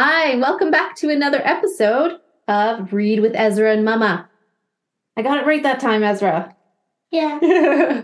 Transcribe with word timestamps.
Hi, 0.00 0.36
welcome 0.36 0.70
back 0.70 0.94
to 0.98 1.10
another 1.10 1.40
episode 1.44 2.20
of 2.46 2.92
Read 2.92 3.18
with 3.18 3.32
Ezra 3.34 3.72
and 3.72 3.84
Mama. 3.84 4.28
I 5.16 5.22
got 5.22 5.38
it 5.38 5.44
right 5.44 5.60
that 5.64 5.80
time, 5.80 6.04
Ezra. 6.04 6.54
Yeah. 7.10 7.40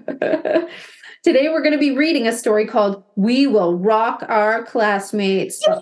Today 1.22 1.48
we're 1.50 1.62
going 1.62 1.70
to 1.70 1.78
be 1.78 1.96
reading 1.96 2.26
a 2.26 2.32
story 2.32 2.66
called 2.66 3.04
We 3.14 3.46
Will 3.46 3.78
Rock 3.78 4.24
Our 4.28 4.64
Classmates. 4.64 5.64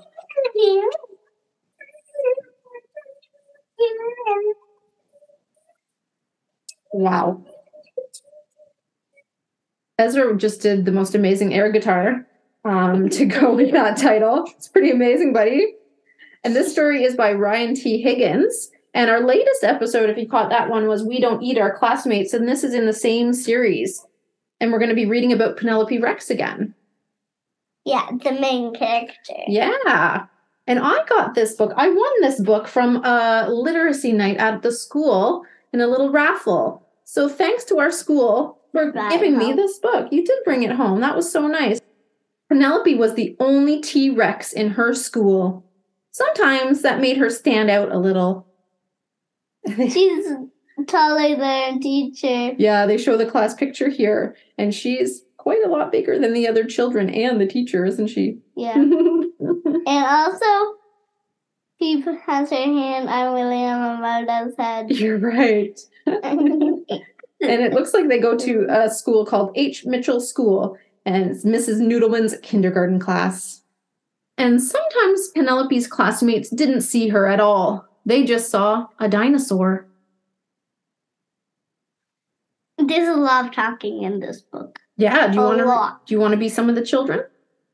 Wow. 6.93 7.43
Ezra 9.99 10.37
just 10.37 10.61
did 10.61 10.85
the 10.85 10.93
most 10.93 11.15
amazing 11.15 11.55
air 11.55 11.73
guitar 11.73 12.27
um, 12.67 13.09
to 13.09 13.25
go 13.25 13.55
with 13.55 13.73
that 13.73 13.97
title. 13.97 14.45
It's 14.59 14.69
pretty 14.69 14.91
amazing, 14.91 15.33
buddy. 15.33 15.77
And 16.45 16.57
this 16.57 16.73
story 16.73 17.05
is 17.05 17.15
by 17.15 17.33
Ryan 17.33 17.75
T. 17.75 18.03
Higgins. 18.03 18.71
And 18.95 19.09
our 19.09 19.25
latest 19.25 19.65
episode, 19.65 20.11
if 20.11 20.19
you 20.19 20.29
caught 20.29 20.51
that 20.51 20.69
one, 20.69 20.87
was 20.87 21.03
We 21.03 21.21
Don't 21.21 21.43
Eat 21.43 21.59
Our 21.59 21.77
Classmates. 21.77 22.35
And 22.35 22.49
this 22.49 22.63
is 22.63 22.75
in 22.75 22.87
the 22.87 22.93
same 22.93 23.33
series. 23.33 24.05
And 24.61 24.71
we're 24.71 24.79
going 24.79 24.91
to 24.91 24.95
be 24.95 25.07
reading 25.07 25.33
about 25.33 25.57
Penelope 25.57 25.99
Rex 25.99 26.31
again. 26.31 26.75
Yeah, 27.85 28.09
the 28.23 28.33
main 28.33 28.75
character. 28.75 29.35
Yeah. 29.49 30.27
And 30.67 30.79
I 30.79 31.05
got 31.09 31.35
this 31.35 31.55
book. 31.55 31.73
I 31.77 31.89
won 31.89 32.21
this 32.21 32.41
book 32.41 32.69
from 32.69 33.05
a 33.05 33.49
literacy 33.51 34.13
night 34.13 34.37
at 34.37 34.63
the 34.63 34.71
school 34.71 35.45
in 35.73 35.81
a 35.81 35.87
little 35.87 36.11
raffle. 36.11 36.87
So 37.05 37.29
thanks 37.29 37.65
to 37.65 37.79
our 37.79 37.91
school 37.91 38.59
for 38.71 38.89
it 38.89 39.11
giving 39.11 39.37
me 39.37 39.53
this 39.53 39.79
book. 39.79 40.09
You 40.13 40.25
did 40.25 40.39
bring 40.45 40.63
it 40.63 40.71
home. 40.71 41.01
That 41.01 41.17
was 41.17 41.31
so 41.31 41.47
nice. 41.49 41.81
Penelope 42.49 42.95
was 42.95 43.15
the 43.15 43.37
only 43.41 43.81
T 43.81 44.11
Rex 44.11 44.53
in 44.53 44.71
her 44.71 44.95
school. 44.95 45.65
Sometimes 46.13 46.83
that 46.83 47.01
made 47.01 47.17
her 47.17 47.31
stand 47.31 47.71
out 47.71 47.91
a 47.91 47.99
little. 47.99 48.47
She's 49.77 50.27
taller 50.87 51.37
than 51.37 51.77
a 51.77 51.79
teacher. 51.81 52.53
yeah, 52.59 52.87
they 52.87 52.99
show 52.99 53.17
the 53.17 53.27
class 53.27 53.55
picture 53.55 53.89
here, 53.89 54.37
and 54.59 54.75
she's 54.75 55.23
quite 55.37 55.65
a 55.65 55.69
lot 55.69 55.93
bigger 55.93 56.19
than 56.19 56.33
the 56.33 56.49
other 56.49 56.65
children 56.65 57.09
and 57.11 57.41
the 57.41 57.47
teacher, 57.47 57.85
isn't 57.85 58.09
she? 58.09 58.39
Yeah. 58.57 58.75
and 58.77 59.87
also, 59.87 60.75
he 61.77 62.01
has 62.01 62.51
her 62.51 62.57
hand 62.57 63.09
on 63.09 63.35
William 63.35 63.79
Amoto's 63.79 64.55
head. 64.59 64.91
You're 64.97 65.19
right. 65.19 65.79
and 66.07 66.87
it 67.41 67.73
looks 67.73 67.95
like 67.95 68.09
they 68.09 68.19
go 68.21 68.37
to 68.37 68.67
a 68.69 68.91
school 68.91 69.25
called 69.25 69.53
H. 69.57 69.85
Mitchell 69.85 70.21
School, 70.21 70.77
and 71.05 71.31
it's 71.31 71.45
Mrs. 71.45 71.81
Noodleman's 71.81 72.37
kindergarten 72.43 72.99
class. 72.99 73.62
And 74.43 74.61
sometimes 74.61 75.29
Penelope's 75.37 75.87
classmates 75.87 76.51
didn't 76.51 76.81
see 76.81 77.07
her 77.09 77.29
at 77.29 77.39
all. 77.39 77.87
They 78.05 78.25
just 78.25 78.51
saw 78.51 78.89
a 78.99 79.09
dinosaur. 79.09 79.87
There's 82.77 83.09
a 83.09 83.21
lot 83.21 83.47
of 83.47 83.53
talking 83.55 84.03
in 84.03 84.19
this 84.19 84.41
book. 84.43 84.81
Yeah, 84.97 85.29
do 85.29 85.35
you 85.35 85.41
A 85.43 85.47
want 85.47 85.59
to 85.59 85.65
lot. 85.67 86.07
do 86.07 86.15
you 86.15 86.21
want 86.21 86.33
to 86.33 86.39
be 86.39 86.49
some 86.49 86.69
of 86.69 86.75
the 86.75 86.85
children? 86.85 87.21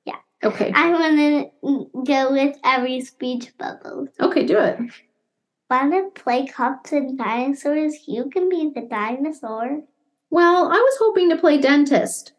Yeah. 0.05 0.17
Okay. 0.45 0.71
I 0.75 0.91
want 0.91 1.17
to 1.17 2.03
go 2.05 2.33
with 2.33 2.59
every 2.63 3.01
speech 3.01 3.57
bubble. 3.57 4.09
Okay, 4.21 4.45
do 4.45 4.59
it. 4.59 4.79
Want 5.71 5.93
to 5.93 6.23
play 6.23 6.47
cops 6.47 6.93
and 6.93 7.17
dinosaurs? 7.17 7.97
You 8.07 8.29
can 8.29 8.51
be 8.51 8.71
the 8.75 8.83
dinosaur. 8.83 9.81
Well, 10.31 10.67
I 10.67 10.77
was 10.77 10.97
hoping 11.01 11.31
to 11.31 11.37
play 11.39 11.57
dentist. 11.57 12.33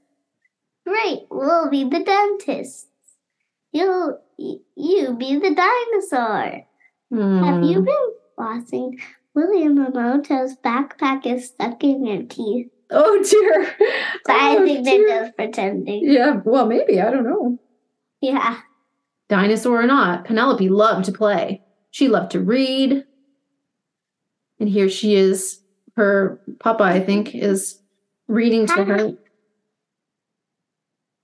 Great, 0.85 1.21
we'll 1.31 1.71
be 1.71 1.83
the 1.83 2.03
dentists. 2.03 2.88
You'll 3.71 4.19
you 4.37 5.15
be 5.17 5.35
the 5.37 5.53
dinosaur. 5.53 6.65
Have 7.11 7.63
you 7.63 7.79
Hmm. 7.79 7.85
been 7.85 8.09
flossing? 8.37 8.99
William 9.35 9.77
Amoto's 9.77 10.55
backpack 10.63 11.25
is 11.25 11.47
stuck 11.47 11.83
in 11.83 12.05
your 12.05 12.23
teeth. 12.23 12.71
Oh 12.91 13.23
dear. 13.23 13.65
So 14.25 14.33
I 14.33 14.57
Oh, 14.57 14.65
think 14.65 14.85
dear. 14.85 15.07
they're 15.07 15.23
just 15.25 15.35
pretending. 15.37 16.01
Yeah, 16.03 16.41
well, 16.43 16.65
maybe. 16.65 16.99
I 16.99 17.11
don't 17.11 17.23
know. 17.23 17.59
Yeah. 18.21 18.57
Dinosaur 19.29 19.81
or 19.83 19.85
not, 19.85 20.25
Penelope 20.25 20.67
loved 20.69 21.05
to 21.05 21.11
play. 21.11 21.61
She 21.91 22.07
loved 22.07 22.31
to 22.31 22.39
read. 22.39 23.05
And 24.59 24.67
here 24.69 24.89
she 24.89 25.15
is. 25.15 25.61
Her 25.95 26.41
papa, 26.59 26.83
I 26.83 26.99
think, 26.99 27.35
is 27.35 27.79
reading 28.27 28.65
to 28.67 28.83
her. 28.85 29.11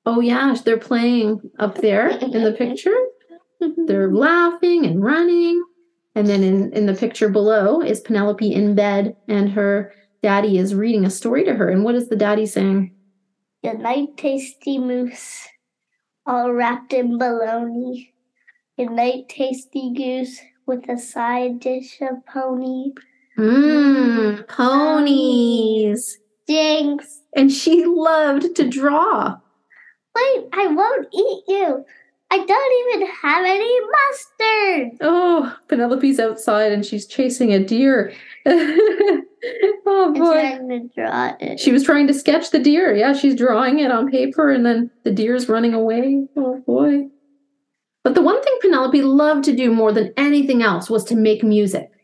Oh, 0.06 0.20
yeah, 0.20 0.56
they're 0.64 0.78
playing 0.78 1.42
up 1.60 1.80
there 1.80 2.10
in 2.10 2.32
the 2.32 2.54
picture. 2.54 2.96
They're 3.88 4.12
laughing 4.12 4.86
and 4.86 5.04
running. 5.04 5.64
And 6.14 6.28
then 6.28 6.44
in, 6.44 6.72
in 6.74 6.86
the 6.86 6.94
picture 6.94 7.30
below 7.30 7.82
is 7.82 8.00
Penelope 8.00 8.54
in 8.54 8.76
bed, 8.76 9.16
and 9.28 9.50
her 9.52 9.92
daddy 10.22 10.58
is 10.58 10.76
reading 10.76 11.06
a 11.06 11.10
story 11.10 11.44
to 11.44 11.56
her. 11.56 11.70
And 11.70 11.84
what 11.84 11.96
is 11.96 12.08
the 12.08 12.16
daddy 12.16 12.46
saying? 12.46 12.96
Good 13.64 13.80
night, 13.80 14.16
tasty 14.16 14.78
moose, 14.78 15.48
all 16.26 16.54
wrapped 16.54 16.94
in 16.94 17.18
bologna. 17.18 18.14
Good 18.78 18.92
night, 18.92 19.28
tasty 19.28 19.92
goose, 19.96 20.40
with 20.68 20.88
a 20.90 20.98
side 20.98 21.60
dish 21.60 22.00
of 22.02 22.26
pony. 22.28 22.94
Mmm, 23.38 24.48
ponies. 24.48 26.20
Jinx! 26.48 27.22
And 27.36 27.52
she 27.52 27.86
loved 27.86 28.56
to 28.56 28.70
draw. 28.70 29.38
Wait, 30.16 30.46
I 30.54 30.68
won't 30.68 31.08
eat 31.14 31.44
you. 31.48 31.86
I 32.32 32.44
don't 32.44 32.96
even 32.96 33.08
have 33.22 33.46
any 33.46 33.80
mustard. 33.80 34.98
Oh, 35.02 35.56
Penelope's 35.68 36.20
outside 36.20 36.72
and 36.72 36.86
she's 36.86 37.06
chasing 37.06 37.54
a 37.54 37.64
deer. 37.64 38.14
oh 38.46 39.22
boy. 39.86 40.34
trying 40.34 40.70
to 40.70 40.90
draw 40.96 41.34
it. 41.40 41.60
She 41.60 41.72
was 41.72 41.84
trying 41.84 42.08
to 42.08 42.14
sketch 42.14 42.52
the 42.52 42.60
deer. 42.60 42.96
Yeah, 42.96 43.14
she's 43.14 43.36
drawing 43.36 43.80
it 43.80 43.92
on 43.92 44.10
paper 44.10 44.50
and 44.50 44.66
then 44.66 44.90
the 45.04 45.12
deer's 45.12 45.48
running 45.48 45.74
away. 45.74 46.28
Oh 46.36 46.62
boy. 46.66 47.10
But 48.04 48.16
the 48.16 48.22
one 48.22 48.42
thing 48.42 48.58
Penelope 48.62 49.02
loved 49.02 49.44
to 49.46 49.56
do 49.56 49.72
more 49.72 49.92
than 49.92 50.14
anything 50.18 50.64
else 50.64 50.90
was 50.90 51.04
to 51.06 51.16
make 51.16 51.44
music. 51.44 51.92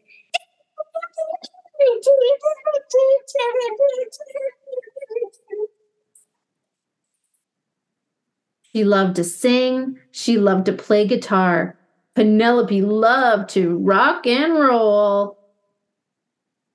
She 8.73 8.83
loved 8.83 9.15
to 9.17 9.23
sing. 9.23 9.97
She 10.11 10.37
loved 10.37 10.65
to 10.67 10.73
play 10.73 11.05
guitar. 11.05 11.77
Penelope 12.15 12.81
loved 12.81 13.49
to 13.51 13.77
rock 13.77 14.25
and 14.27 14.53
roll. 14.53 15.37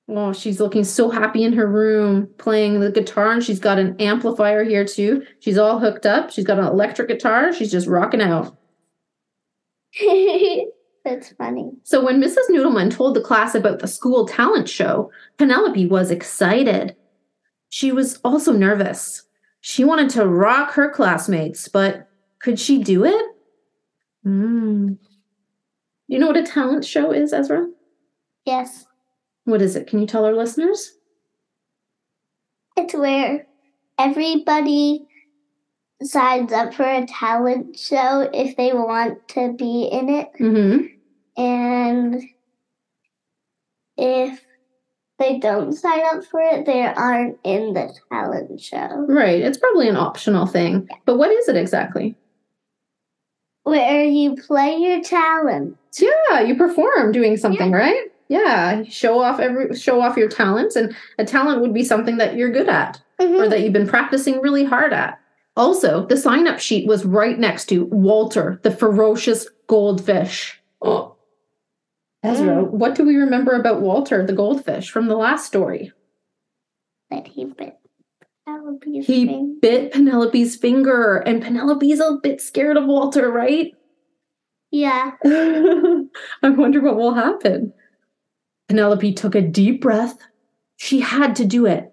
Oh, 0.09 0.33
she's 0.33 0.61
looking 0.61 0.85
so 0.85 1.11
happy 1.11 1.43
in 1.43 1.53
her 1.55 1.67
room 1.67 2.29
playing 2.39 2.81
the 2.81 2.93
guitar, 2.93 3.33
and 3.33 3.43
she's 3.43 3.59
got 3.59 3.79
an 3.79 3.97
amplifier 4.01 4.63
here 4.63 4.85
too. 4.85 5.25
She's 5.41 5.59
all 5.59 5.81
hooked 5.81 6.07
up. 6.07 6.31
She's 6.31 6.45
got 6.45 6.59
an 6.59 6.67
electric 6.67 7.09
guitar. 7.09 7.53
She's 7.53 7.73
just 7.73 7.89
rocking 7.89 8.23
out. 8.23 8.57
That's 11.05 11.33
funny. 11.33 11.71
So, 11.83 12.05
when 12.05 12.21
Mrs. 12.21 12.51
Noodleman 12.51 12.91
told 12.91 13.15
the 13.15 13.21
class 13.21 13.55
about 13.55 13.81
the 13.81 13.89
school 13.89 14.27
talent 14.27 14.69
show, 14.69 15.11
Penelope 15.39 15.87
was 15.87 16.11
excited. 16.11 16.95
She 17.69 17.91
was 17.93 18.19
also 18.25 18.53
nervous. 18.53 19.26
She 19.69 19.83
wanted 19.85 20.11
to 20.11 20.25
rock 20.25 20.75
her 20.75 20.89
classmates, 20.89 21.67
but 21.67 22.09
could 22.39 22.57
she 22.57 22.85
do 22.85 23.05
it? 23.05 23.27
Hmm. 24.23 24.93
You 26.07 26.21
know 26.21 26.29
what 26.29 26.37
a 26.37 26.45
talent 26.45 26.85
show 26.85 27.11
is, 27.11 27.33
Ezra? 27.33 27.67
Yes, 28.45 28.87
What 29.43 29.61
is 29.61 29.75
it? 29.75 29.89
Can 29.89 29.99
you 29.99 30.07
tell 30.07 30.25
our 30.25 30.37
listeners? 30.37 30.93
it's 32.77 32.95
where 32.95 33.45
everybody 33.99 35.05
signs 36.01 36.53
up 36.53 36.73
for 36.73 36.85
a 36.89 37.05
talent 37.05 37.77
show 37.77 38.31
if 38.33 38.57
they 38.57 38.73
want 38.73 39.27
to 39.31 39.53
be 39.55 39.89
in 39.91 40.09
it. 40.09 40.29
Mm-hmm. 40.39 41.43
And 41.43 42.23
if 43.97 44.46
they 45.19 45.39
don't 45.39 45.73
sign 45.73 46.03
up 46.13 46.25
for 46.25 46.41
it, 46.41 46.67
they 46.67 46.83
aren't 46.83 47.39
in 47.45 47.73
the 47.75 47.95
talent 48.11 48.61
show. 48.61 49.07
Right. 49.09 49.41
It's 49.41 49.59
probably 49.59 49.89
an 49.89 49.97
optional 49.97 50.47
thing. 50.47 50.89
But 51.05 51.17
what 51.17 51.31
is 51.31 51.49
it 51.49 51.57
exactly? 51.57 52.17
Where 53.63 54.05
you 54.05 54.37
play 54.37 54.77
your 54.77 55.03
talent. 55.03 55.77
Yeah, 55.99 56.41
you 56.41 56.55
perform 56.55 57.13
doing 57.13 57.37
something, 57.37 57.73
right? 57.73 58.05
Yeah, 58.29 58.83
show 58.85 59.21
off 59.21 59.41
every 59.41 59.75
show 59.77 60.01
off 60.01 60.17
your 60.17 60.29
talents 60.29 60.77
and 60.77 60.95
a 61.19 61.25
talent 61.25 61.61
would 61.61 61.73
be 61.73 61.85
something 61.85 62.17
that 62.19 62.37
you're 62.37 62.51
good 62.51 62.69
at 62.69 63.01
or 63.19 63.27
mm-hmm. 63.27 63.51
that 63.51 63.63
you've 63.63 63.73
been 63.73 63.89
practicing 63.89 64.41
really 64.41 64.65
hard 64.65 64.93
at. 64.93 65.19
Also, 65.57 66.07
the 66.07 66.17
sign 66.17 66.47
up 66.47 66.61
sheet 66.61 66.87
was 66.87 67.05
right 67.05 67.39
next 67.39 67.67
to 67.67 67.87
Walter, 67.87 68.61
the 68.63 68.71
ferocious 68.71 69.49
goldfish. 69.69 70.61
Oh. 70.83 71.16
Ezra, 72.23 72.57
Mm. 72.65 72.71
what 72.71 72.95
do 72.95 73.05
we 73.05 73.17
remember 73.17 73.53
about 73.53 73.83
Walter, 73.83 74.25
the 74.27 74.33
goldfish, 74.33 74.91
from 74.91 75.07
the 75.09 75.17
last 75.17 75.47
story? 75.47 75.93
that 77.09 77.29
he 77.29 77.45
bit 77.45 77.77
Penelope's 78.45 79.07
He 79.07 79.27
finger. 79.27 79.55
bit 79.63 79.93
Penelope's 79.93 80.57
finger, 80.57 81.19
and 81.19 81.41
Penelope's 81.41 82.01
a 82.01 82.19
bit 82.21 82.41
scared 82.41 82.77
of 82.77 82.85
Walter, 82.87 83.31
right? 83.31 83.73
Yeah. 84.73 85.13
I 85.25 86.51
wonder 86.51 86.81
what 86.81 86.97
will 86.97 87.15
happen. 87.15 87.73
Penelope 88.69 89.13
took 89.15 89.37
a 89.37 89.41
deep 89.41 89.81
breath. 89.81 90.19
She 90.77 90.99
had 90.99 91.37
to 91.37 91.45
do 91.45 91.65
it. 91.65 91.93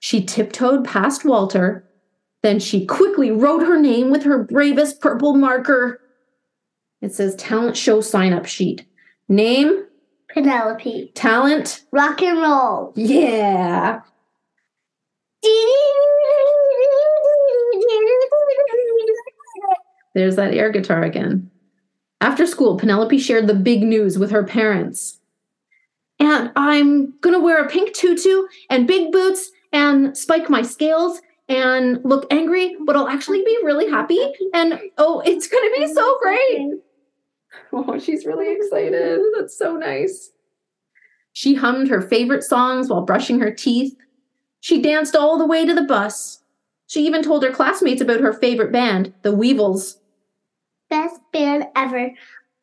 She 0.00 0.24
tiptoed 0.24 0.82
past 0.86 1.26
Walter. 1.26 1.84
Then 2.42 2.58
she 2.58 2.86
quickly 2.86 3.30
wrote 3.30 3.66
her 3.66 3.78
name 3.78 4.10
with 4.10 4.22
her 4.22 4.44
bravest 4.44 5.00
purple 5.02 5.34
marker. 5.34 6.00
It 7.02 7.12
says 7.12 7.34
talent 7.36 7.76
show 7.76 8.00
sign 8.00 8.32
up 8.32 8.46
sheet. 8.46 8.86
Name, 9.28 9.84
Penelope. 10.28 11.12
talent, 11.14 11.82
Rock 11.92 12.22
and 12.22 12.38
roll. 12.40 12.92
yeah. 12.96 14.00
There's 20.14 20.36
that 20.36 20.54
air 20.54 20.70
guitar 20.70 21.02
again. 21.02 21.50
After 22.20 22.46
school, 22.46 22.76
Penelope 22.76 23.18
shared 23.18 23.46
the 23.46 23.54
big 23.54 23.82
news 23.82 24.18
with 24.18 24.30
her 24.30 24.44
parents. 24.44 25.20
And 26.20 26.52
I'm 26.56 27.18
gonna 27.20 27.40
wear 27.40 27.62
a 27.64 27.68
pink 27.68 27.92
tutu 27.92 28.44
and 28.70 28.86
big 28.86 29.10
boots 29.10 29.50
and 29.72 30.16
spike 30.16 30.48
my 30.48 30.62
scales 30.62 31.20
and 31.48 32.00
look 32.04 32.26
angry, 32.32 32.76
but 32.86 32.96
I'll 32.96 33.08
actually 33.08 33.42
be 33.44 33.58
really 33.64 33.90
happy. 33.90 34.20
And 34.54 34.78
oh, 34.96 35.20
it's 35.26 35.48
gonna 35.48 35.70
be 35.76 35.92
so 35.92 36.18
great. 36.22 36.74
Oh, 37.72 37.98
she's 37.98 38.24
really 38.24 38.52
excited. 38.52 39.20
That's 39.36 39.58
so 39.58 39.76
nice. 39.76 40.30
She 41.32 41.54
hummed 41.54 41.88
her 41.88 42.00
favorite 42.00 42.44
songs 42.44 42.88
while 42.88 43.02
brushing 43.02 43.40
her 43.40 43.50
teeth. 43.50 43.96
She 44.60 44.80
danced 44.80 45.16
all 45.16 45.36
the 45.36 45.46
way 45.46 45.66
to 45.66 45.74
the 45.74 45.82
bus. 45.82 46.42
She 46.86 47.04
even 47.06 47.22
told 47.22 47.42
her 47.42 47.50
classmates 47.50 48.00
about 48.00 48.20
her 48.20 48.32
favorite 48.32 48.70
band, 48.70 49.12
the 49.22 49.34
Weevils. 49.34 49.98
Best 50.88 51.20
band 51.32 51.66
ever. 51.74 52.12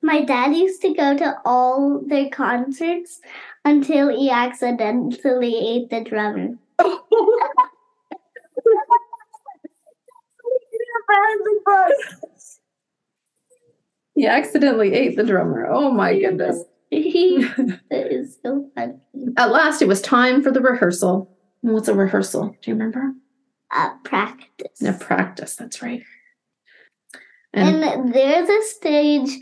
My 0.01 0.23
dad 0.23 0.55
used 0.55 0.81
to 0.81 0.93
go 0.93 1.17
to 1.17 1.35
all 1.43 2.01
their 2.07 2.29
concerts 2.29 3.19
until 3.65 4.07
he 4.07 4.29
accidentally 4.29 5.55
ate 5.55 5.89
the 5.89 6.03
drummer. 6.03 6.57
he 14.21 14.27
accidentally 14.27 14.93
ate 14.93 15.15
the 15.15 15.23
drummer. 15.23 15.65
Oh 15.67 15.89
my 15.89 16.13
goodness. 16.13 16.63
that 16.91 17.79
is 17.91 18.37
so 18.43 18.69
funny. 18.75 18.93
At 19.35 19.49
last, 19.49 19.81
it 19.81 19.87
was 19.87 19.99
time 19.99 20.43
for 20.43 20.51
the 20.51 20.61
rehearsal. 20.61 21.35
What's 21.61 21.87
a 21.87 21.95
rehearsal? 21.95 22.55
Do 22.61 22.69
you 22.69 22.75
remember? 22.75 23.13
A 23.71 23.89
practice. 24.03 24.79
A 24.85 24.93
practice, 24.93 25.55
that's 25.55 25.81
right. 25.81 26.03
And, 27.51 27.83
And 27.83 28.13
there's 28.13 28.47
a 28.47 28.61
stage 28.67 29.39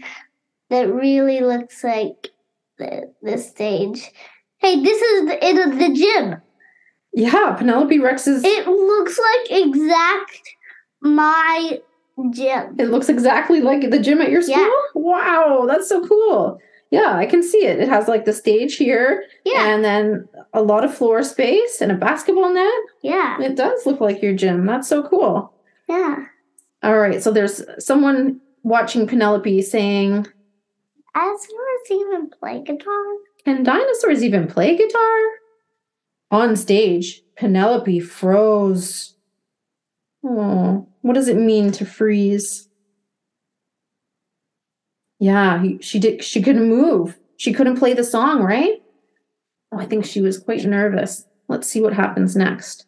that 0.69 0.87
really 0.93 1.41
looks 1.41 1.83
like 1.83 2.29
the, 2.77 3.13
the 3.21 3.37
stage. 3.37 4.09
Hey, 4.59 4.81
this 4.81 5.01
is 5.01 5.27
the, 5.27 5.45
in 5.45 5.77
the 5.77 5.93
gym. 5.93 6.41
yeah, 7.11 7.53
Penelope 7.57 7.99
Rex's. 7.99 8.45
It, 8.45 8.65
It 8.65 8.67
looks 8.69 9.19
like 9.19 9.51
exact 9.61 10.41
my 11.01 11.81
gym. 12.33 12.75
It 12.79 12.89
looks 12.89 13.09
exactly 13.09 13.61
like 13.61 13.89
the 13.89 13.99
gym 13.99 14.21
at 14.21 14.29
your 14.31 14.41
school. 14.41 14.55
Yeah. 14.57 14.69
Wow, 14.95 15.65
that's 15.67 15.87
so 15.89 16.05
cool. 16.07 16.59
Yeah, 16.91 17.13
I 17.15 17.25
can 17.27 17.43
see 17.43 17.65
it. 17.65 17.79
It 17.79 17.87
has 17.87 18.07
like 18.07 18.25
the 18.25 18.33
stage 18.33 18.75
here 18.77 19.23
Yeah, 19.45 19.67
and 19.73 19.83
then 19.85 20.27
a 20.53 20.61
lot 20.63 20.83
of 20.83 20.93
floor 20.93 21.21
space 21.23 21.81
and 21.81 21.91
a 21.91 21.95
basketball 21.95 22.51
net. 22.53 22.73
yeah, 23.03 23.39
It 23.41 23.55
does 23.55 23.85
look 23.85 24.01
like 24.01 24.21
your 24.23 24.33
gym. 24.33 24.65
That's 24.65 24.87
so 24.87 25.03
cool. 25.07 25.53
yeah. 25.87 26.25
All 26.81 26.97
right, 26.97 27.21
so 27.21 27.31
there's 27.31 27.61
someone 27.77 28.39
watching 28.63 29.05
Penelope 29.05 29.61
saying, 29.63 30.25
Dinosaurs 31.15 31.91
even 31.91 32.29
play 32.29 32.61
guitar? 32.63 33.03
Can 33.45 33.63
dinosaurs 33.63 34.23
even 34.23 34.47
play 34.47 34.77
guitar? 34.77 35.17
On 36.31 36.55
stage, 36.55 37.21
Penelope 37.35 37.99
froze. 37.99 39.15
Oh, 40.23 40.87
what 41.01 41.13
does 41.13 41.27
it 41.27 41.37
mean 41.37 41.71
to 41.73 41.85
freeze? 41.85 42.67
Yeah, 45.19 45.61
he, 45.61 45.79
she 45.81 45.99
did. 45.99 46.23
She 46.23 46.41
couldn't 46.41 46.67
move. 46.67 47.17
She 47.37 47.53
couldn't 47.53 47.77
play 47.77 47.93
the 47.93 48.03
song, 48.03 48.41
right? 48.43 48.81
Oh, 49.71 49.79
I 49.79 49.85
think 49.85 50.05
she 50.05 50.21
was 50.21 50.39
quite 50.39 50.65
nervous. 50.65 51.25
Let's 51.47 51.67
see 51.67 51.81
what 51.81 51.93
happens 51.93 52.35
next. 52.35 52.85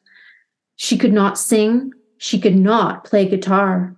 She 0.76 0.98
could 0.98 1.14
not 1.14 1.38
sing. 1.38 1.92
She 2.18 2.40
could 2.40 2.56
not 2.56 3.04
play 3.04 3.28
guitar. 3.28 3.96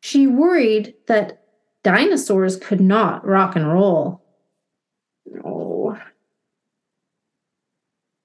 She 0.00 0.26
worried 0.26 0.94
that 1.06 1.42
dinosaurs 1.82 2.56
could 2.56 2.80
not 2.80 3.26
rock 3.26 3.56
and 3.56 3.72
roll. 3.72 4.22
Oh. 5.44 5.98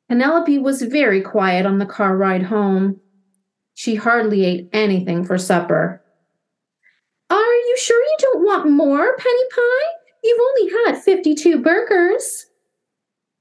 Penelope 0.09 0.57
was 0.59 0.81
very 0.83 1.21
quiet 1.21 1.65
on 1.65 1.79
the 1.79 1.85
car 1.85 2.15
ride 2.15 2.43
home. 2.43 2.99
She 3.73 3.95
hardly 3.95 4.45
ate 4.45 4.69
anything 4.73 5.25
for 5.25 5.37
supper. 5.37 6.01
Are 7.29 7.35
you 7.35 7.77
sure 7.77 8.01
you 8.01 8.17
don't 8.19 8.45
want 8.45 8.69
more, 8.69 9.17
Penny 9.17 9.49
Pie? 9.55 9.91
You've 10.23 10.41
only 10.41 10.71
had 10.85 11.03
52 11.03 11.61
burgers. 11.61 12.45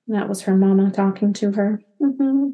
That 0.09 0.29
was 0.29 0.43
her 0.43 0.57
mama 0.57 0.91
talking 0.91 1.33
to 1.35 1.53
her. 1.53 1.81
Mm-hmm. 2.01 2.51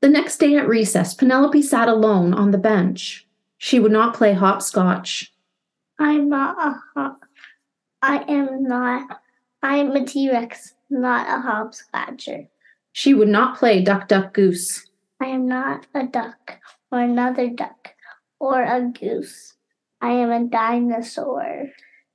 The 0.00 0.08
next 0.08 0.38
day 0.38 0.56
at 0.56 0.68
recess, 0.68 1.14
Penelope 1.14 1.62
sat 1.62 1.88
alone 1.88 2.34
on 2.34 2.50
the 2.50 2.58
bench. 2.58 3.26
She 3.58 3.78
would 3.78 3.92
not 3.92 4.14
play 4.14 4.32
hopscotch. 4.32 5.32
I'm 5.98 6.28
not 6.28 6.56
a 6.58 6.80
hop. 6.94 7.24
I 8.00 8.24
am 8.28 8.64
not. 8.64 9.20
I 9.62 9.76
am 9.76 9.92
a 9.92 10.04
T 10.04 10.28
Rex, 10.28 10.74
not 10.90 11.28
a 11.28 11.40
hopscotcher. 11.40 12.48
She 12.92 13.14
would 13.14 13.28
not 13.28 13.58
play 13.58 13.82
duck, 13.82 14.08
duck, 14.08 14.34
goose. 14.34 14.86
I 15.20 15.26
am 15.26 15.46
not 15.46 15.86
a 15.94 16.04
duck 16.04 16.58
or 16.90 17.00
another 17.00 17.48
duck 17.48 17.94
or 18.38 18.62
a 18.62 18.82
goose. 18.82 19.54
I 20.00 20.10
am 20.10 20.30
a 20.30 20.48
dinosaur. 20.48 21.70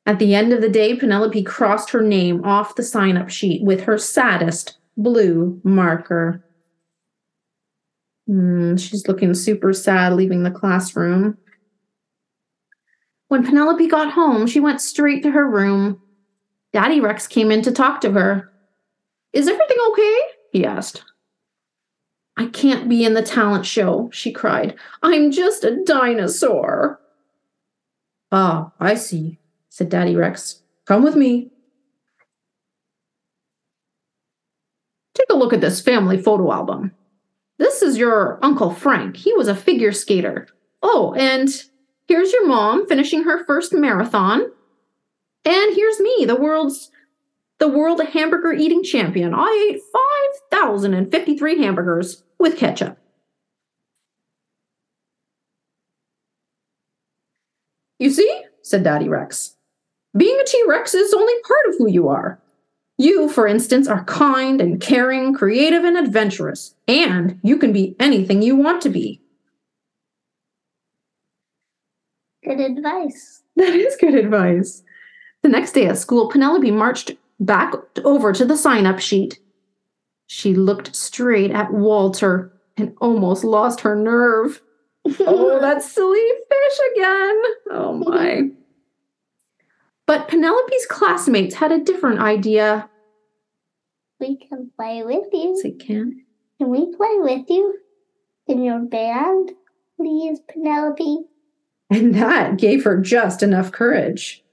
At 0.05 0.19
the 0.19 0.35
end 0.35 0.53
of 0.53 0.61
the 0.61 0.69
day, 0.69 0.95
Penelope 0.95 1.43
crossed 1.43 1.89
her 1.91 2.01
name 2.01 2.43
off 2.45 2.75
the 2.75 2.83
sign 2.83 3.17
up 3.17 3.29
sheet 3.29 3.63
with 3.63 3.81
her 3.81 3.97
saddest 3.97 4.77
blue 4.95 5.59
marker. 5.63 6.43
Hmm, 8.27 8.75
she's 8.75 9.07
looking 9.07 9.33
super 9.33 9.73
sad 9.73 10.13
leaving 10.13 10.43
the 10.43 10.51
classroom. 10.51 11.37
When 13.29 13.45
Penelope 13.45 13.87
got 13.87 14.13
home, 14.13 14.47
she 14.47 14.59
went 14.59 14.81
straight 14.81 15.23
to 15.23 15.31
her 15.31 15.49
room. 15.49 16.01
Daddy 16.71 16.99
Rex 16.99 17.27
came 17.27 17.51
in 17.51 17.61
to 17.63 17.71
talk 17.71 18.01
to 18.01 18.11
her. 18.11 18.51
Is 19.33 19.47
everything 19.47 19.77
okay? 19.91 20.19
He 20.51 20.65
asked. 20.65 21.03
I 22.37 22.47
can't 22.47 22.87
be 22.87 23.03
in 23.03 23.15
the 23.15 23.23
talent 23.23 23.65
show, 23.65 24.09
she 24.11 24.31
cried. 24.31 24.75
I'm 25.01 25.31
just 25.31 25.63
a 25.63 25.83
dinosaur. 25.83 26.99
Ah, 28.31 28.71
I 28.79 28.95
see, 28.95 29.39
said 29.69 29.89
Daddy 29.89 30.15
Rex. 30.15 30.61
Come 30.85 31.03
with 31.03 31.15
me. 31.15 31.49
Take 35.15 35.27
a 35.31 35.35
look 35.35 35.51
at 35.51 35.61
this 35.61 35.81
family 35.81 36.21
photo 36.21 36.51
album. 36.51 36.91
This 37.57 37.81
is 37.81 37.97
your 37.97 38.37
Uncle 38.43 38.71
Frank. 38.71 39.17
He 39.17 39.33
was 39.33 39.47
a 39.47 39.55
figure 39.55 39.91
skater. 39.91 40.47
Oh, 40.83 41.15
and 41.17 41.49
here's 42.07 42.31
your 42.31 42.47
mom 42.47 42.87
finishing 42.87 43.23
her 43.23 43.43
first 43.45 43.73
marathon. 43.73 44.41
And 45.43 45.75
here's 45.75 45.99
me, 45.99 46.25
the 46.25 46.35
world's 46.35 46.91
the 47.59 47.67
world 47.67 48.01
hamburger 48.01 48.53
eating 48.53 48.83
champion. 48.83 49.33
I 49.33 49.71
ate 49.73 49.81
5,053 50.51 51.61
hamburgers 51.61 52.23
with 52.39 52.57
ketchup. 52.57 52.97
You 57.99 58.11
see, 58.11 58.43
said 58.61 58.83
Daddy 58.83 59.09
Rex, 59.09 59.55
being 60.15 60.39
a 60.39 60.45
T 60.45 60.63
Rex 60.67 60.93
is 60.93 61.13
only 61.13 61.33
part 61.47 61.65
of 61.69 61.75
who 61.77 61.89
you 61.89 62.07
are. 62.09 62.39
You, 62.99 63.29
for 63.29 63.47
instance, 63.47 63.87
are 63.87 64.03
kind 64.05 64.59
and 64.59 64.81
caring, 64.81 65.33
creative 65.33 65.83
and 65.83 65.97
adventurous, 65.97 66.75
and 66.87 67.39
you 67.43 67.57
can 67.57 67.71
be 67.71 67.95
anything 67.99 68.41
you 68.41 68.55
want 68.55 68.81
to 68.83 68.89
be. 68.89 69.21
Good 72.43 72.59
advice. 72.59 73.41
That 73.57 73.73
is 73.73 73.97
good 73.99 74.13
advice. 74.13 74.83
The 75.41 75.49
next 75.49 75.71
day 75.71 75.87
at 75.87 75.97
school, 75.97 76.29
Penelope 76.29 76.69
marched 76.69 77.09
back 77.39 77.73
over 78.03 78.33
to 78.33 78.45
the 78.45 78.57
sign 78.57 78.85
up 78.85 78.99
sheet. 78.99 79.39
She 80.27 80.53
looked 80.53 80.95
straight 80.95 81.51
at 81.51 81.71
Walter 81.73 82.51
and 82.75 82.93
almost 82.99 83.43
lost 83.43 83.81
her 83.81 83.95
nerve. 83.95 84.61
Oh, 85.21 85.57
that 85.61 85.81
silly 85.83 86.19
fish 86.19 86.79
again. 86.93 87.41
Oh 87.71 87.93
my. 88.05 88.49
But 90.05 90.27
Penelope's 90.27 90.85
classmates 90.85 91.55
had 91.55 91.71
a 91.71 91.79
different 91.79 92.19
idea. 92.19 92.89
we 94.19 94.35
can 94.35 94.69
play 94.75 95.03
with 95.03 95.27
you. 95.31 95.57
Say, 95.61 95.71
can? 95.71 96.25
Can 96.57 96.69
we 96.69 96.93
play 96.93 97.15
with 97.19 97.49
you 97.49 97.75
in 98.47 98.61
your 98.63 98.79
band, 98.79 99.51
please, 99.95 100.39
Penelope? 100.51 101.19
And 101.89 102.13
that 102.15 102.57
gave 102.57 102.83
her 102.83 102.99
just 102.99 103.41
enough 103.41 103.71
courage. 103.71 104.43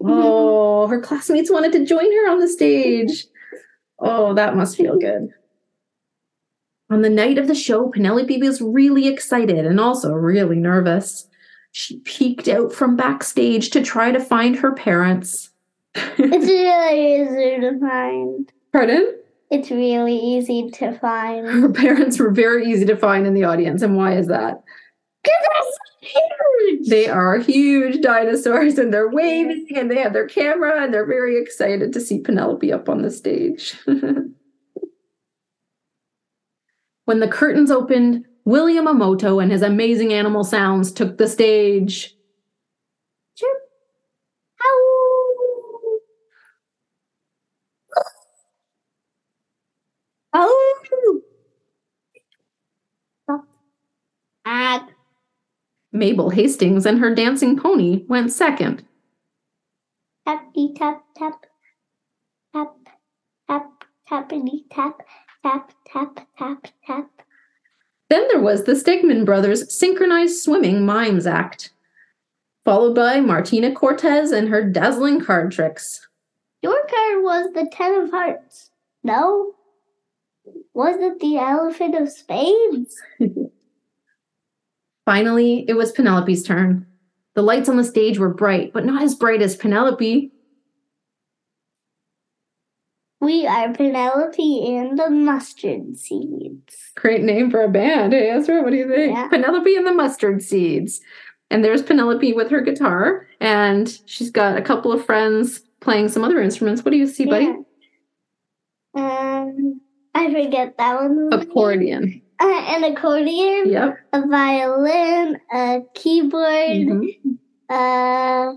Oh, 0.00 0.86
her 0.86 1.00
classmates 1.00 1.50
wanted 1.50 1.72
to 1.72 1.84
join 1.84 2.12
her 2.12 2.30
on 2.30 2.38
the 2.38 2.48
stage. 2.48 3.26
Oh, 3.98 4.34
that 4.34 4.56
must 4.56 4.76
feel 4.76 4.98
good. 4.98 5.32
On 6.90 7.02
the 7.02 7.10
night 7.10 7.36
of 7.36 7.48
the 7.48 7.54
show, 7.54 7.88
Penelope 7.88 8.38
was 8.38 8.62
really 8.62 9.08
excited 9.08 9.66
and 9.66 9.78
also 9.78 10.12
really 10.12 10.56
nervous. 10.56 11.28
She 11.72 11.98
peeked 12.00 12.48
out 12.48 12.72
from 12.72 12.96
backstage 12.96 13.70
to 13.70 13.82
try 13.82 14.10
to 14.10 14.20
find 14.20 14.56
her 14.56 14.72
parents. 14.72 15.50
It's 15.94 16.18
really 16.18 17.22
easy 17.22 17.60
to 17.60 17.78
find. 17.78 18.52
Pardon? 18.72 19.14
It's 19.50 19.70
really 19.70 20.16
easy 20.16 20.70
to 20.70 20.98
find. 20.98 21.46
Her 21.46 21.72
parents 21.72 22.18
were 22.18 22.30
very 22.30 22.70
easy 22.70 22.84
to 22.86 22.96
find 22.96 23.26
in 23.26 23.34
the 23.34 23.44
audience. 23.44 23.82
And 23.82 23.96
why 23.96 24.16
is 24.16 24.28
that? 24.28 24.62
Because 25.22 25.78
huge. 26.00 26.88
They 26.88 27.08
are 27.08 27.38
huge 27.38 28.00
dinosaurs 28.00 28.78
and 28.78 28.92
they're 28.92 29.08
waving 29.10 29.68
and 29.76 29.90
they 29.90 30.00
have 30.00 30.12
their 30.12 30.26
camera 30.28 30.82
and 30.82 30.92
they're 30.92 31.06
very 31.06 31.40
excited 31.40 31.92
to 31.92 32.00
see 32.00 32.20
Penelope 32.20 32.72
up 32.72 32.88
on 32.88 33.02
the 33.02 33.10
stage. 33.10 33.76
when 37.04 37.20
the 37.20 37.28
curtains 37.28 37.70
opened, 37.70 38.24
William 38.44 38.86
Amoto 38.86 39.42
and 39.42 39.52
his 39.52 39.62
amazing 39.62 40.12
animal 40.12 40.44
sounds 40.44 40.92
took 40.92 41.18
the 41.18 41.28
stage. 41.28 42.14
Chirp. 43.36 43.58
Ow. 44.64 45.98
Oh. 50.32 51.22
Ah. 54.44 54.88
Mabel 55.98 56.30
Hastings 56.30 56.86
and 56.86 57.00
her 57.00 57.14
dancing 57.14 57.58
pony 57.58 58.04
went 58.08 58.32
second. 58.32 58.84
Tappy 60.26 60.72
tap 60.74 61.02
tap. 61.16 61.46
Tap 62.54 62.74
tap 63.48 63.84
tappity 64.10 64.64
tap 64.70 65.00
tap 65.42 65.72
tap 65.90 66.26
tap 66.38 66.68
tap. 66.86 67.10
Then 68.08 68.26
there 68.30 68.40
was 68.40 68.64
the 68.64 68.72
Stegman 68.72 69.24
brothers' 69.24 69.76
synchronized 69.76 70.42
swimming 70.42 70.86
mimes 70.86 71.26
act, 71.26 71.70
followed 72.64 72.94
by 72.94 73.20
Martina 73.20 73.72
Cortez 73.72 74.30
and 74.30 74.48
her 74.48 74.64
dazzling 74.64 75.20
card 75.20 75.52
tricks. 75.52 76.08
Your 76.62 76.78
card 76.86 77.22
was 77.22 77.52
the 77.52 77.68
ten 77.70 78.02
of 78.02 78.10
hearts. 78.10 78.70
No. 79.02 79.54
Was 80.72 80.96
it 81.00 81.20
the 81.20 81.36
elephant 81.36 81.94
of 81.94 82.08
spades? 82.10 82.96
Finally, 85.08 85.64
it 85.66 85.72
was 85.72 85.90
Penelope's 85.90 86.42
turn. 86.42 86.86
The 87.34 87.40
lights 87.40 87.66
on 87.70 87.78
the 87.78 87.84
stage 87.84 88.18
were 88.18 88.28
bright, 88.28 88.74
but 88.74 88.84
not 88.84 89.02
as 89.02 89.14
bright 89.14 89.40
as 89.40 89.56
Penelope. 89.56 90.30
We 93.18 93.46
are 93.46 93.72
Penelope 93.72 94.76
and 94.76 94.98
the 94.98 95.08
mustard 95.08 95.96
seeds. 95.96 96.92
Great 96.94 97.22
name 97.22 97.50
for 97.50 97.62
a 97.62 97.70
band. 97.70 98.12
Hey, 98.12 98.28
Ezra, 98.28 98.62
what 98.62 98.68
do 98.68 98.76
you 98.76 98.86
think? 98.86 99.16
Yeah. 99.16 99.28
Penelope 99.28 99.74
and 99.74 99.86
the 99.86 99.94
Mustard 99.94 100.42
Seeds. 100.42 101.00
And 101.50 101.64
there's 101.64 101.82
Penelope 101.82 102.34
with 102.34 102.50
her 102.50 102.60
guitar, 102.60 103.26
and 103.40 103.98
she's 104.04 104.30
got 104.30 104.58
a 104.58 104.62
couple 104.62 104.92
of 104.92 105.06
friends 105.06 105.62
playing 105.80 106.08
some 106.08 106.22
other 106.22 106.42
instruments. 106.42 106.84
What 106.84 106.90
do 106.90 106.98
you 106.98 107.06
see, 107.06 107.24
buddy? 107.24 107.50
Yeah. 108.94 109.40
Um, 109.40 109.80
I 110.14 110.30
forget 110.30 110.76
that 110.76 111.00
one. 111.00 111.30
Accordion. 111.32 112.20
Uh, 112.40 112.46
an 112.46 112.84
accordion, 112.84 113.68
Yep. 113.70 113.98
a 114.12 114.26
violin, 114.28 115.40
a 115.52 115.80
keyboard, 115.94 116.86
Mhm. 116.86 117.38
uh, 117.68 118.52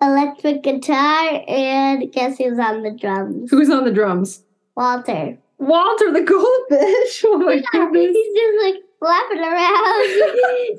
electric 0.00 0.62
guitar, 0.62 1.42
and 1.48 2.12
guess 2.12 2.38
who's 2.38 2.58
on 2.60 2.82
the 2.84 2.92
drums? 2.92 3.50
Who's 3.50 3.70
on 3.70 3.84
the 3.84 3.90
drums? 3.92 4.44
Walter. 4.76 5.36
Walter 5.58 6.12
the 6.12 6.20
goldfish. 6.22 7.24
Oh 7.26 7.38
my 7.38 7.54
Yeah, 7.54 7.62
goodness. 7.72 8.14
he's 8.16 8.36
just 8.36 8.64
like 8.64 8.82
flapping 9.00 9.40
around. 9.40 10.78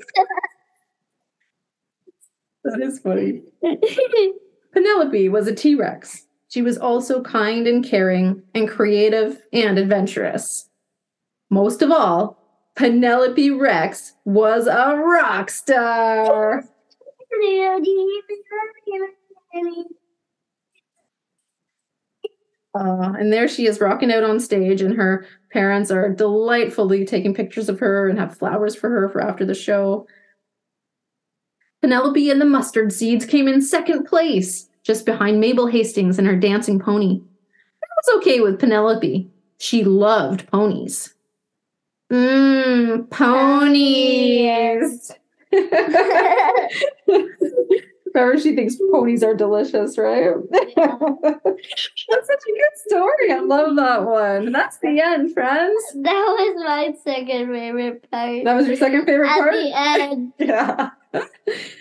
That 2.64 2.80
is 2.82 2.98
funny. 2.98 3.42
Penelope 4.72 5.28
was 5.30 5.46
a 5.48 5.54
T 5.54 5.74
Rex. 5.74 6.26
She 6.48 6.62
was 6.62 6.76
also 6.78 7.22
kind 7.22 7.66
and 7.66 7.84
caring 7.84 8.42
and 8.54 8.68
creative 8.68 9.40
and 9.52 9.78
adventurous. 9.78 10.68
Most 11.50 11.82
of 11.82 11.90
all, 11.90 12.38
Penelope 12.76 13.50
Rex 13.50 14.14
was 14.24 14.66
a 14.66 14.96
rock 14.96 15.50
star. 15.50 16.64
Uh, 22.72 23.12
and 23.18 23.32
there 23.32 23.48
she 23.48 23.66
is 23.66 23.80
rocking 23.80 24.12
out 24.12 24.22
on 24.22 24.38
stage, 24.38 24.80
and 24.80 24.94
her 24.94 25.26
parents 25.52 25.90
are 25.90 26.08
delightfully 26.08 27.04
taking 27.04 27.34
pictures 27.34 27.68
of 27.68 27.80
her 27.80 28.08
and 28.08 28.18
have 28.18 28.38
flowers 28.38 28.76
for 28.76 28.88
her 28.88 29.08
for 29.08 29.20
after 29.20 29.44
the 29.44 29.54
show. 29.54 30.06
Penelope 31.82 32.30
and 32.30 32.40
the 32.40 32.44
mustard 32.44 32.92
seeds 32.92 33.24
came 33.24 33.48
in 33.48 33.60
second 33.60 34.04
place, 34.04 34.68
just 34.84 35.04
behind 35.04 35.40
Mabel 35.40 35.66
Hastings 35.66 36.18
and 36.18 36.28
her 36.28 36.36
dancing 36.36 36.78
pony. 36.78 37.18
That 37.80 37.88
was 37.96 38.18
okay 38.18 38.40
with 38.40 38.60
Penelope. 38.60 39.28
She 39.58 39.82
loved 39.82 40.48
ponies. 40.50 41.14
Mmm, 42.10 43.08
ponies. 43.10 45.12
Remember, 48.12 48.40
she 48.40 48.56
thinks 48.56 48.74
ponies 48.90 49.22
are 49.22 49.34
delicious, 49.34 49.96
right? 49.96 50.34
That's 50.50 50.74
such 50.74 51.46
a 51.46 52.52
good 52.52 52.76
story. 52.86 53.30
I 53.32 53.38
love 53.40 53.76
that 53.76 54.04
one. 54.04 54.50
That's 54.52 54.78
the 54.78 54.98
end, 55.00 55.32
friends. 55.32 55.80
that 56.02 56.12
was 56.38 56.64
my 56.64 56.92
second 57.04 57.52
favorite 57.52 58.10
part. 58.10 58.44
That 58.44 58.54
was 58.56 58.66
your 58.66 58.74
second 58.76 59.06
favorite 59.06 59.28
At 59.28 59.38
part? 59.38 59.52
the 59.52 59.72
end. 59.74 60.32
Yeah. 60.40 60.90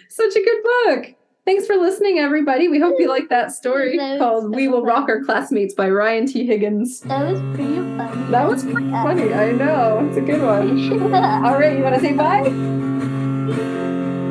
Such 0.09 0.35
a 0.35 0.43
good 0.43 0.63
book. 0.63 1.15
Thanks 1.49 1.65
for 1.65 1.77
listening, 1.77 2.19
everybody. 2.19 2.67
We 2.67 2.79
hope 2.79 2.99
you 2.99 3.09
liked 3.09 3.31
that 3.31 3.51
story 3.51 3.97
That 3.97 4.19
called 4.19 4.43
so 4.43 4.49
We 4.49 4.67
Will 4.67 4.83
Rock. 4.83 5.09
Our 5.09 5.23
Classmates 5.23 5.73
by 5.73 5.89
Ryan 5.89 6.27
T. 6.27 6.45
Higgins. 6.45 6.99
That 6.99 7.25
was 7.25 7.39
pretty 7.55 7.73
funny. 7.97 8.31
That 8.31 8.47
was 8.47 8.63
pretty 8.63 8.91
funny. 8.91 9.33
I 9.33 9.53
know. 9.53 10.07
It's 10.07 10.17
a 10.17 10.21
good 10.21 10.43
one. 10.43 11.11
All 11.43 11.57
right, 11.57 11.75
you 11.75 11.83
want 11.83 11.95
to 11.95 12.01
say 12.01 12.13
bye? 12.13 12.43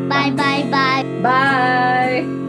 bye 0.08 0.30
bye 0.30 0.70
bye. 0.70 1.20
Bye. 1.20 2.47